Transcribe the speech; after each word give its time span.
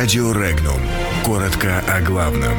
Радио 0.00 0.30
Регнум. 0.30 0.80
Коротко 1.26 1.82
о 1.92 2.00
главном. 2.00 2.56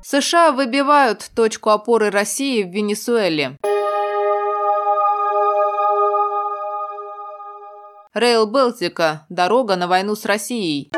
США 0.00 0.52
выбивают 0.52 1.30
точку 1.36 1.68
опоры 1.68 2.08
России 2.08 2.62
в 2.62 2.70
Венесуэле. 2.70 3.58
Рейл 8.14 8.46
Балтика– 8.46 9.26
дорога 9.28 9.76
на 9.76 9.86
войну 9.86 10.14
с 10.14 10.24
Россией. 10.24 10.90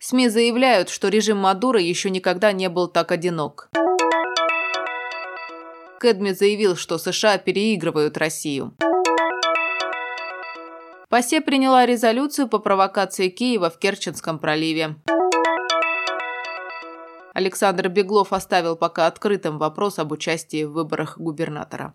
СМИ 0.00 0.28
заявляют, 0.28 0.88
что 0.88 1.10
режим 1.10 1.36
Мадуро 1.36 1.80
еще 1.80 2.10
никогда 2.10 2.50
не 2.50 2.68
был 2.68 2.88
так 2.88 3.12
одинок. 3.12 3.70
Кэдми 6.00 6.32
заявил, 6.32 6.74
что 6.74 6.98
США 6.98 7.38
переигрывают 7.38 8.18
Россию. 8.18 8.74
ПАСЕ 11.12 11.42
приняла 11.42 11.84
резолюцию 11.84 12.48
по 12.48 12.58
провокации 12.58 13.28
Киева 13.28 13.68
в 13.68 13.78
Керченском 13.78 14.38
проливе. 14.38 14.96
Александр 17.34 17.90
Беглов 17.90 18.32
оставил 18.32 18.76
пока 18.76 19.06
открытым 19.06 19.58
вопрос 19.58 19.98
об 19.98 20.12
участии 20.12 20.64
в 20.64 20.72
выборах 20.72 21.18
губернатора. 21.18 21.92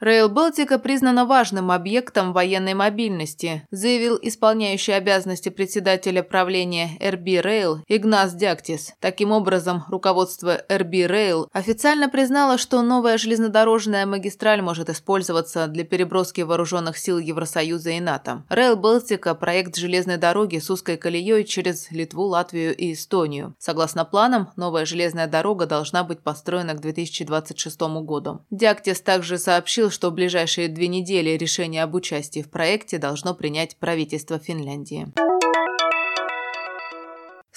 Рейл 0.00 0.28
Балтика 0.28 0.78
признана 0.78 1.24
важным 1.24 1.72
объектом 1.72 2.32
военной 2.32 2.74
мобильности, 2.74 3.66
заявил 3.72 4.16
исполняющий 4.22 4.92
обязанности 4.92 5.48
председателя 5.48 6.22
правления 6.22 6.90
RB 7.00 7.42
Rail 7.42 7.78
Игнас 7.88 8.32
Дяктис. 8.34 8.92
Таким 9.00 9.32
образом, 9.32 9.82
руководство 9.88 10.62
RB 10.68 11.08
Rail 11.08 11.48
официально 11.52 12.08
признало, 12.08 12.58
что 12.58 12.80
новая 12.82 13.18
железнодорожная 13.18 14.06
магистраль 14.06 14.62
может 14.62 14.88
использоваться 14.88 15.66
для 15.66 15.82
переброски 15.82 16.42
вооруженных 16.42 16.96
сил 16.96 17.18
Евросоюза 17.18 17.90
и 17.90 17.98
НАТО. 17.98 18.44
Рейл 18.50 18.76
Балтика– 18.76 19.34
проект 19.34 19.74
железной 19.74 20.16
дороги 20.16 20.58
с 20.58 20.70
узкой 20.70 20.96
колеей 20.96 21.44
через 21.44 21.90
Литву, 21.90 22.22
Латвию 22.22 22.76
и 22.76 22.92
Эстонию. 22.92 23.56
Согласно 23.58 24.04
планам, 24.04 24.50
новая 24.54 24.84
железная 24.84 25.26
дорога 25.26 25.66
должна 25.66 26.04
быть 26.04 26.20
построена 26.20 26.74
к 26.74 26.80
2026 26.80 27.80
году. 28.04 28.44
Дяктис 28.50 29.00
также 29.00 29.38
сообщил, 29.38 29.87
что 29.90 30.10
в 30.10 30.14
ближайшие 30.14 30.68
две 30.68 30.88
недели 30.88 31.30
решение 31.30 31.82
об 31.82 31.94
участии 31.94 32.42
в 32.42 32.50
проекте 32.50 32.98
должно 32.98 33.34
принять 33.34 33.76
правительство 33.76 34.38
Финляндии. 34.38 35.12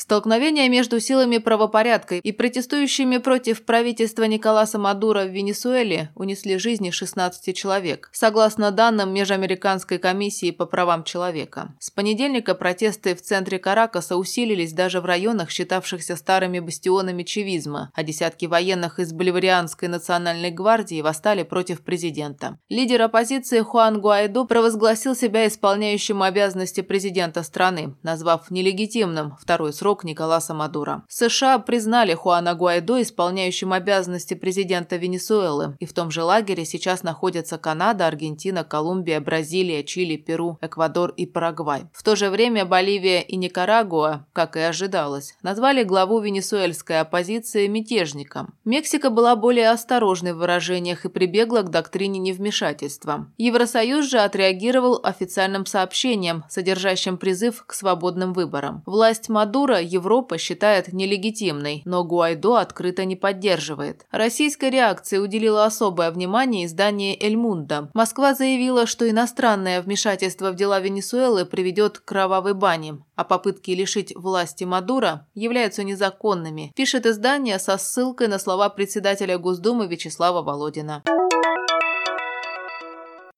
Столкновения 0.01 0.67
между 0.67 0.99
силами 0.99 1.37
правопорядка 1.37 2.15
и 2.15 2.31
протестующими 2.31 3.17
против 3.17 3.63
правительства 3.63 4.23
Николаса 4.23 4.79
Мадуро 4.79 5.25
в 5.25 5.29
Венесуэле 5.29 6.09
унесли 6.15 6.57
жизни 6.57 6.89
16 6.89 7.55
человек, 7.55 8.09
согласно 8.11 8.71
данным 8.71 9.13
Межамериканской 9.13 9.99
комиссии 9.99 10.49
по 10.49 10.65
правам 10.65 11.03
человека. 11.03 11.75
С 11.77 11.91
понедельника 11.91 12.55
протесты 12.55 13.13
в 13.13 13.21
центре 13.21 13.59
Каракаса 13.59 14.17
усилились 14.17 14.73
даже 14.73 15.01
в 15.01 15.05
районах, 15.05 15.51
считавшихся 15.51 16.15
старыми 16.15 16.57
бастионами 16.57 17.21
чевизма, 17.21 17.91
а 17.93 18.01
десятки 18.01 18.47
военных 18.47 18.97
из 18.97 19.13
Боливарианской 19.13 19.87
национальной 19.87 20.49
гвардии 20.49 21.03
восстали 21.03 21.43
против 21.43 21.83
президента. 21.83 22.57
Лидер 22.69 23.03
оппозиции 23.03 23.59
Хуан 23.59 24.01
Гуайдо 24.01 24.45
провозгласил 24.45 25.15
себя 25.15 25.45
исполняющим 25.45 26.23
обязанности 26.23 26.81
президента 26.81 27.43
страны, 27.43 27.95
назвав 28.01 28.49
нелегитимным 28.49 29.37
второй 29.39 29.71
срок 29.73 29.90
срок 29.91 30.05
Николаса 30.05 30.53
Мадуро. 30.53 31.03
США 31.09 31.59
признали 31.59 32.13
Хуана 32.13 32.55
Гуайдо 32.55 33.01
исполняющим 33.01 33.73
обязанности 33.73 34.35
президента 34.35 34.95
Венесуэлы, 34.95 35.75
и 35.79 35.85
в 35.85 35.91
том 35.91 36.11
же 36.11 36.23
лагере 36.23 36.63
сейчас 36.63 37.03
находятся 37.03 37.57
Канада, 37.57 38.07
Аргентина, 38.07 38.63
Колумбия, 38.63 39.19
Бразилия, 39.19 39.83
Чили, 39.83 40.15
Перу, 40.15 40.57
Эквадор 40.61 41.09
и 41.17 41.25
Парагвай. 41.25 41.89
В 41.91 42.03
то 42.03 42.15
же 42.15 42.29
время 42.29 42.63
Боливия 42.63 43.19
и 43.19 43.35
Никарагуа, 43.35 44.25
как 44.31 44.55
и 44.55 44.61
ожидалось, 44.61 45.35
назвали 45.43 45.83
главу 45.83 46.21
венесуэльской 46.21 47.01
оппозиции 47.01 47.67
мятежником. 47.67 48.53
Мексика 48.63 49.09
была 49.09 49.35
более 49.35 49.71
осторожной 49.71 50.31
в 50.31 50.37
выражениях 50.37 51.03
и 51.03 51.09
прибегла 51.09 51.63
к 51.63 51.69
доктрине 51.69 52.19
невмешательства. 52.19 53.27
Евросоюз 53.37 54.09
же 54.09 54.19
отреагировал 54.19 55.01
официальным 55.03 55.65
сообщением, 55.65 56.45
содержащим 56.47 57.17
призыв 57.17 57.65
к 57.65 57.73
свободным 57.73 58.31
выборам. 58.31 58.83
Власть 58.85 59.27
Мадуро 59.27 59.70
Европа 59.79 60.37
считает 60.37 60.93
нелегитимной, 60.93 61.81
но 61.85 62.03
Гуайдо 62.03 62.57
открыто 62.57 63.05
не 63.05 63.15
поддерживает. 63.15 64.05
Российской 64.11 64.69
реакции 64.69 65.17
уделила 65.17 65.65
особое 65.65 66.11
внимание 66.11 66.65
издание 66.65 67.17
«Эль 67.19 67.37
Мунда». 67.37 67.89
Москва 67.93 68.33
заявила, 68.33 68.85
что 68.85 69.09
иностранное 69.09 69.81
вмешательство 69.81 70.51
в 70.51 70.55
дела 70.55 70.79
Венесуэлы 70.79 71.45
приведет 71.45 71.99
к 71.99 72.05
кровавой 72.05 72.53
бане, 72.53 72.97
а 73.15 73.23
попытки 73.23 73.71
лишить 73.71 74.15
власти 74.15 74.63
Мадура 74.63 75.27
являются 75.35 75.83
незаконными, 75.83 76.71
пишет 76.75 77.05
издание 77.05 77.59
со 77.59 77.77
ссылкой 77.77 78.27
на 78.27 78.39
слова 78.39 78.69
председателя 78.69 79.37
Госдумы 79.37 79.87
Вячеслава 79.87 80.41
Володина. 80.41 81.03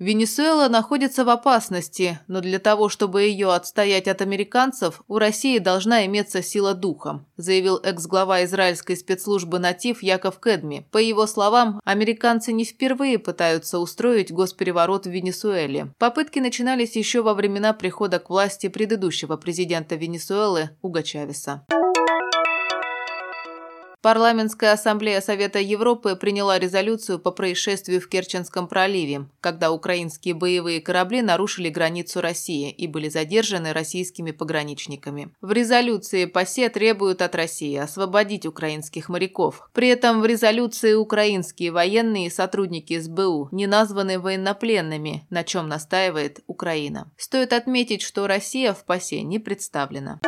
Венесуэла 0.04 0.68
находится 0.68 1.24
в 1.24 1.30
опасности, 1.30 2.20
но 2.28 2.42
для 2.42 2.60
того, 2.60 2.90
чтобы 2.90 3.22
ее 3.22 3.54
отстоять 3.54 4.10
от 4.10 4.22
американцев, 4.22 5.02
у 5.08 5.18
России 5.18 5.60
должна 5.60 6.06
иметься 6.06 6.44
сила 6.44 6.74
духа, 6.74 7.24
заявил 7.38 7.80
экс-глава 7.82 8.44
израильской 8.44 8.98
спецслужбы 8.98 9.60
«Натив» 9.60 10.04
Яков 10.04 10.42
Кедми. 10.42 10.86
По 10.92 10.98
его 10.98 11.26
словам, 11.26 11.80
американцы 11.86 12.52
не 12.52 12.66
впервые 12.66 13.18
пытаются 13.18 13.80
устроить 13.80 14.30
госпереворот 14.30 15.06
в 15.06 15.10
Венесуэле. 15.10 15.94
Попытки 15.98 16.40
начинались 16.40 16.98
еще 16.98 17.22
во 17.22 17.34
времена 17.34 17.72
прихода 17.72 18.20
к 18.20 18.30
власти 18.30 18.68
предыдущего 18.68 19.38
президента 19.38 19.96
Венесуэлы 19.96 20.72
Уга 20.82 21.02
Чавеса. 21.04 21.66
Парламентская 24.04 24.74
ассамблея 24.74 25.22
Совета 25.22 25.60
Европы 25.60 26.18
приняла 26.18 26.60
резолюцию 26.60 27.20
по 27.20 27.32
происшествию 27.32 28.02
в 28.02 28.10
Керченском 28.10 28.68
проливе, 28.68 29.30
когда 29.40 29.72
украинские 29.72 30.34
боевые 30.34 30.82
корабли 30.82 31.22
нарушили 31.22 31.70
границу 31.70 32.20
России 32.20 32.70
и 32.70 32.86
были 32.86 33.08
задержаны 33.08 33.72
российскими 33.72 34.32
пограничниками. 34.32 35.34
В 35.40 35.54
резолюции 35.54 36.26
ПАСЕ 36.26 36.68
требуют 36.68 37.22
от 37.22 37.34
России 37.34 37.78
освободить 37.78 38.46
украинских 38.46 39.08
моряков. 39.08 39.70
При 39.72 39.88
этом 39.88 40.20
в 40.20 40.26
резолюции 40.26 40.96
украинские 40.96 41.72
военные 41.72 42.28
и 42.28 42.30
сотрудники 42.30 43.00
СБУ 43.00 43.48
не 43.54 43.68
названы 43.68 44.20
военнопленными, 44.20 45.26
на 45.30 45.46
чем 45.46 45.70
настаивает 45.70 46.42
Украина. 46.46 47.10
Стоит 47.16 47.54
отметить, 47.54 48.02
что 48.02 48.28
Россия 48.28 48.74
в 48.74 48.84
ПАСЕ 48.84 49.22
не 49.22 49.40
представлена. 49.40 50.20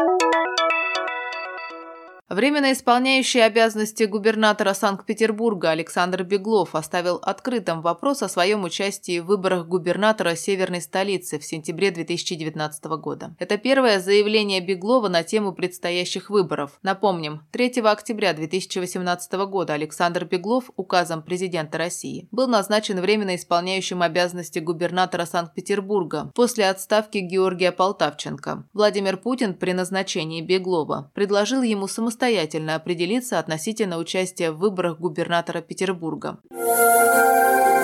Временно 2.35 2.73
исполняющий 2.73 3.39
обязанности 3.39 4.03
губернатора 4.03 4.73
Санкт-Петербурга 4.73 5.69
Александр 5.69 6.23
Беглов 6.23 6.75
оставил 6.75 7.15
открытым 7.21 7.81
вопрос 7.81 8.21
о 8.23 8.27
своем 8.27 8.65
участии 8.65 9.19
в 9.19 9.27
выборах 9.27 9.67
губернатора 9.67 10.35
северной 10.35 10.81
столицы 10.81 11.39
в 11.39 11.45
сентябре 11.45 11.91
2019 11.91 12.83
года. 12.99 13.33
Это 13.39 13.57
первое 13.57 14.01
заявление 14.01 14.59
Беглова 14.59 15.07
на 15.07 15.23
тему 15.23 15.53
предстоящих 15.53 16.29
выборов. 16.29 16.77
Напомним, 16.83 17.43
3 17.53 17.79
октября 17.85 18.33
2018 18.33 19.31
года 19.47 19.71
Александр 19.71 20.25
Беглов 20.25 20.71
указом 20.75 21.23
президента 21.23 21.77
России 21.77 22.27
был 22.31 22.49
назначен 22.49 22.99
временно 22.99 23.37
исполняющим 23.37 24.01
обязанности 24.01 24.59
губернатора 24.59 25.23
Санкт-Петербурга 25.23 26.33
после 26.35 26.67
отставки 26.67 27.19
Георгия 27.19 27.71
Полтавченко. 27.71 28.65
Владимир 28.73 29.15
Путин 29.15 29.53
при 29.53 29.71
назначении 29.71 30.41
Беглова 30.41 31.09
предложил 31.13 31.61
ему 31.61 31.87
самостоятельно 31.87 32.24
самостоятельно 32.25 32.75
определиться 32.75 33.39
относительно 33.39 33.97
участия 33.97 34.51
в 34.51 34.57
выборах 34.57 34.99
губернатора 34.99 35.61
Петербурга. 35.61 36.39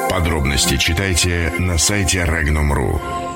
Подробности 0.09 0.77
читайте 0.77 1.53
на 1.59 1.77
сайте 1.77 2.19
Regnum.ru. 2.19 3.30